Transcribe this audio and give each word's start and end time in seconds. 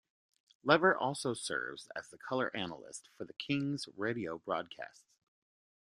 Lever 0.63 0.97
also 0.97 1.35
serves 1.35 1.87
as 1.95 2.09
the 2.09 2.17
color 2.17 2.49
analyst 2.57 3.09
for 3.15 3.23
the 3.23 3.33
Kings 3.33 3.87
radio 3.95 4.39
broadcasts. 4.39 5.03